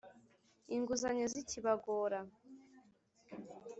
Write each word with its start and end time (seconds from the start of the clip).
Inguzanyo 0.75 1.25
zikibagora 1.33 2.19